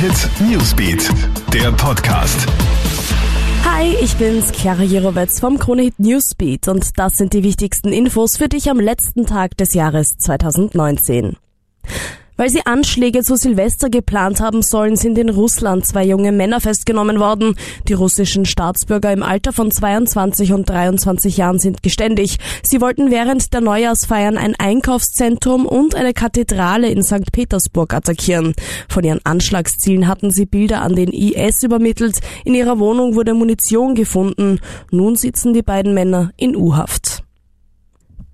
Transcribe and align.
Hit 0.00 0.30
Newsbeat, 0.48 1.10
der 1.52 1.72
Podcast. 1.72 2.46
Hi, 3.64 3.96
ich 4.00 4.14
bin's, 4.14 4.52
Chiara 4.52 4.84
Jirovetz 4.84 5.40
vom 5.40 5.58
Kronehit 5.58 5.98
Newsbeat 5.98 6.68
und 6.68 6.96
das 6.96 7.14
sind 7.14 7.32
die 7.32 7.42
wichtigsten 7.42 7.92
Infos 7.92 8.36
für 8.36 8.48
dich 8.48 8.70
am 8.70 8.78
letzten 8.78 9.26
Tag 9.26 9.56
des 9.56 9.74
Jahres 9.74 10.16
2019. 10.18 11.36
Weil 12.38 12.50
sie 12.50 12.64
Anschläge 12.64 13.24
zu 13.24 13.36
Silvester 13.36 13.90
geplant 13.90 14.40
haben 14.40 14.62
sollen, 14.62 14.94
sind 14.94 15.18
in 15.18 15.28
Russland 15.28 15.84
zwei 15.84 16.04
junge 16.04 16.30
Männer 16.30 16.60
festgenommen 16.60 17.18
worden. 17.18 17.56
Die 17.88 17.94
russischen 17.94 18.44
Staatsbürger 18.44 19.12
im 19.12 19.24
Alter 19.24 19.52
von 19.52 19.72
22 19.72 20.52
und 20.52 20.70
23 20.70 21.36
Jahren 21.36 21.58
sind 21.58 21.82
geständig. 21.82 22.38
Sie 22.62 22.80
wollten 22.80 23.10
während 23.10 23.52
der 23.52 23.60
Neujahrsfeiern 23.60 24.38
ein 24.38 24.54
Einkaufszentrum 24.56 25.66
und 25.66 25.96
eine 25.96 26.14
Kathedrale 26.14 26.88
in 26.88 27.02
St. 27.02 27.32
Petersburg 27.32 27.92
attackieren. 27.92 28.54
Von 28.88 29.02
ihren 29.02 29.20
Anschlagszielen 29.24 30.06
hatten 30.06 30.30
sie 30.30 30.46
Bilder 30.46 30.82
an 30.82 30.94
den 30.94 31.12
IS 31.12 31.64
übermittelt. 31.64 32.20
In 32.44 32.54
ihrer 32.54 32.78
Wohnung 32.78 33.16
wurde 33.16 33.34
Munition 33.34 33.96
gefunden. 33.96 34.60
Nun 34.92 35.16
sitzen 35.16 35.54
die 35.54 35.62
beiden 35.62 35.92
Männer 35.92 36.30
in 36.36 36.54
U-Haft. 36.54 37.24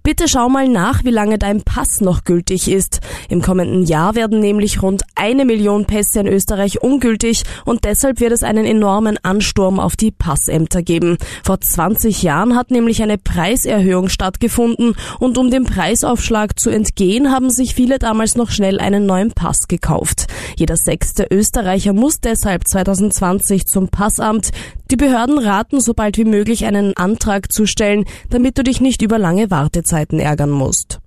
Bitte 0.06 0.28
schau 0.28 0.50
mal 0.50 0.68
nach, 0.68 1.02
wie 1.04 1.10
lange 1.10 1.38
dein 1.38 1.62
Pass 1.62 2.02
noch 2.02 2.24
gültig 2.24 2.70
ist. 2.70 3.00
Im 3.30 3.40
kommenden 3.40 3.84
Jahr 3.86 4.14
werden 4.14 4.38
nämlich 4.38 4.82
rund 4.82 5.00
eine 5.14 5.46
Million 5.46 5.86
Pässe 5.86 6.20
in 6.20 6.26
Österreich 6.26 6.82
ungültig 6.82 7.44
und 7.64 7.86
deshalb 7.86 8.20
wird 8.20 8.32
es 8.32 8.42
einen 8.42 8.66
enormen 8.66 9.18
Ansturm 9.22 9.80
auf 9.80 9.96
die 9.96 10.10
Passämter 10.10 10.82
geben. 10.82 11.16
Vor 11.42 11.58
20 11.58 12.22
Jahren 12.22 12.54
hat 12.54 12.70
nämlich 12.70 13.02
eine 13.02 13.16
Preiserhöhung 13.16 14.10
stattgefunden 14.10 14.94
und 15.20 15.38
um 15.38 15.50
dem 15.50 15.64
Preisaufschlag 15.64 16.58
zu 16.58 16.68
entgehen, 16.68 17.32
haben 17.32 17.48
sich 17.48 17.74
viele 17.74 17.98
damals 17.98 18.36
noch 18.36 18.50
schnell 18.50 18.80
einen 18.80 19.06
neuen 19.06 19.32
Pass 19.32 19.68
gekauft. 19.68 20.26
Jeder 20.58 20.76
sechste 20.76 21.28
Österreicher 21.30 21.94
muss 21.94 22.20
deshalb 22.20 22.68
2020 22.68 23.64
zum 23.64 23.88
Passamt. 23.88 24.50
Die 24.90 24.96
Behörden 24.96 25.38
raten, 25.38 25.80
so 25.80 25.94
bald 25.94 26.18
wie 26.18 26.26
möglich 26.26 26.66
einen 26.66 26.94
Antrag 26.94 27.50
zu 27.50 27.64
stellen, 27.64 28.04
damit 28.28 28.58
du 28.58 28.62
dich 28.62 28.82
nicht 28.82 29.00
über 29.00 29.18
lange 29.18 29.50
Wartezeiten 29.50 29.93
ärgern 30.20 30.50
musst. 30.50 31.00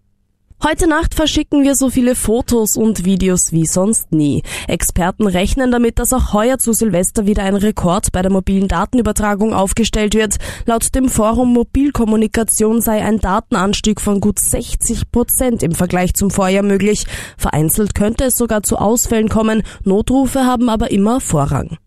Heute 0.63 0.87
Nacht 0.87 1.13
verschicken 1.13 1.63
wir 1.63 1.75
so 1.75 1.91
viele 1.91 2.15
Fotos 2.15 2.77
und 2.77 3.05
Videos 3.05 3.51
wie 3.51 3.67
sonst 3.67 4.11
nie. 4.11 4.41
Experten 4.67 5.27
rechnen 5.27 5.69
damit, 5.69 5.99
dass 5.99 6.13
auch 6.13 6.33
heuer 6.33 6.57
zu 6.57 6.73
Silvester 6.73 7.27
wieder 7.27 7.43
ein 7.43 7.55
Rekord 7.55 8.11
bei 8.11 8.23
der 8.23 8.31
mobilen 8.31 8.67
Datenübertragung 8.67 9.53
aufgestellt 9.53 10.15
wird. 10.15 10.37
Laut 10.65 10.95
dem 10.95 11.09
Forum 11.09 11.53
Mobilkommunikation 11.53 12.81
sei 12.81 13.03
ein 13.03 13.19
Datenanstieg 13.19 14.01
von 14.01 14.19
gut 14.19 14.39
60 14.39 15.11
Prozent 15.11 15.61
im 15.61 15.73
Vergleich 15.73 16.15
zum 16.15 16.31
Vorjahr 16.31 16.63
möglich. 16.63 17.05
Vereinzelt 17.37 17.93
könnte 17.93 18.23
es 18.23 18.35
sogar 18.35 18.63
zu 18.63 18.77
Ausfällen 18.77 19.29
kommen. 19.29 19.61
Notrufe 19.83 20.45
haben 20.45 20.69
aber 20.69 20.89
immer 20.89 21.21
Vorrang. 21.21 21.77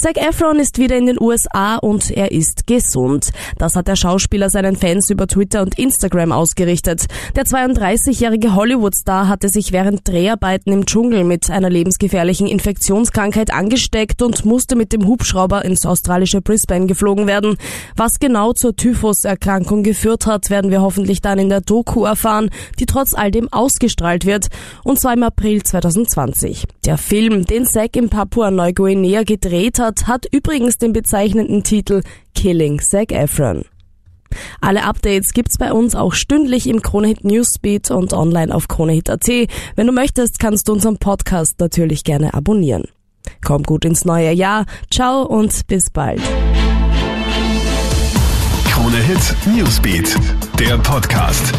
Zac 0.00 0.16
Efron 0.16 0.60
ist 0.60 0.78
wieder 0.78 0.96
in 0.96 1.06
den 1.06 1.20
USA 1.20 1.76
und 1.76 2.12
er 2.12 2.30
ist 2.30 2.68
gesund. 2.68 3.30
Das 3.58 3.74
hat 3.74 3.88
der 3.88 3.96
Schauspieler 3.96 4.48
seinen 4.48 4.76
Fans 4.76 5.10
über 5.10 5.26
Twitter 5.26 5.60
und 5.60 5.76
Instagram 5.76 6.30
ausgerichtet. 6.30 7.06
Der 7.34 7.46
32-jährige 7.46 8.54
Hollywood-Star 8.54 9.26
hatte 9.26 9.48
sich 9.48 9.72
während 9.72 10.06
Dreharbeiten 10.06 10.72
im 10.72 10.86
Dschungel 10.86 11.24
mit 11.24 11.50
einer 11.50 11.68
lebensgefährlichen 11.68 12.46
Infektionskrankheit 12.46 13.52
angesteckt 13.52 14.22
und 14.22 14.44
musste 14.44 14.76
mit 14.76 14.92
dem 14.92 15.04
Hubschrauber 15.04 15.64
ins 15.64 15.84
australische 15.84 16.42
Brisbane 16.42 16.86
geflogen 16.86 17.26
werden. 17.26 17.56
Was 17.96 18.20
genau 18.20 18.52
zur 18.52 18.76
Typhus-Erkrankung 18.76 19.82
geführt 19.82 20.26
hat, 20.26 20.48
werden 20.48 20.70
wir 20.70 20.80
hoffentlich 20.80 21.22
dann 21.22 21.40
in 21.40 21.48
der 21.48 21.60
Doku 21.60 22.04
erfahren, 22.04 22.50
die 22.78 22.86
trotz 22.86 23.14
all 23.14 23.32
dem 23.32 23.52
ausgestrahlt 23.52 24.26
wird, 24.26 24.46
und 24.84 25.00
zwar 25.00 25.14
im 25.14 25.24
April 25.24 25.64
2020. 25.64 26.66
Der 26.86 26.98
Film, 26.98 27.46
den 27.46 27.66
Zac 27.66 27.96
in 27.96 28.08
Papua-Neuguinea 28.08 29.24
gedreht 29.24 29.80
hat, 29.80 29.87
hat, 29.88 30.06
hat 30.06 30.26
übrigens 30.32 30.78
den 30.78 30.92
bezeichnenden 30.92 31.62
Titel 31.62 32.02
Killing 32.34 32.80
Zac 32.80 33.12
Efron. 33.12 33.64
Alle 34.60 34.84
Updates 34.84 35.32
gibt's 35.32 35.56
bei 35.56 35.72
uns 35.72 35.94
auch 35.94 36.12
stündlich 36.12 36.68
im 36.68 36.82
Kronehit 36.82 37.24
Newsbeat 37.24 37.90
und 37.90 38.12
online 38.12 38.54
auf 38.54 38.68
kronehit.at. 38.68 39.26
Wenn 39.74 39.86
du 39.86 39.92
möchtest, 39.92 40.38
kannst 40.38 40.68
du 40.68 40.72
unseren 40.72 40.98
Podcast 40.98 41.58
natürlich 41.60 42.04
gerne 42.04 42.34
abonnieren. 42.34 42.84
Komm 43.42 43.62
gut 43.62 43.84
ins 43.84 44.04
neue 44.04 44.32
Jahr. 44.32 44.66
Ciao 44.90 45.22
und 45.22 45.66
bis 45.66 45.90
bald. 45.90 46.20
Kronehit 48.66 49.34
Newsbeat, 49.46 50.14
der 50.58 50.76
Podcast. 50.78 51.54